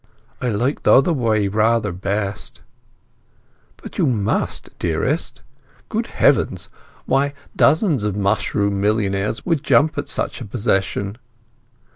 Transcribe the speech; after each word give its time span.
"I 0.41 0.49
like 0.49 0.81
the 0.81 0.93
other 0.93 1.13
way 1.13 1.47
rather 1.47 1.91
best." 1.91 2.61
"But 3.77 3.99
you 3.99 4.07
must, 4.07 4.69
dearest! 4.79 5.43
Good 5.89 6.07
heavens, 6.07 6.69
why 7.05 7.35
dozens 7.55 8.03
of 8.03 8.15
mushroom 8.15 8.81
millionaires 8.81 9.45
would 9.45 9.61
jump 9.63 9.99
at 9.99 10.09
such 10.09 10.41
a 10.41 10.45
possession! 10.45 11.17